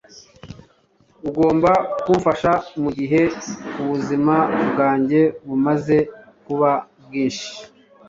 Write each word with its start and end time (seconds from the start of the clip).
ugomba 1.27 1.71
kumfasha 2.03 2.51
mugihe 2.81 3.21
ubuzima 3.81 4.35
bwanjye 4.69 5.21
bumaze 5.47 5.97
kuba 6.45 6.71
bwinshi 7.03 7.49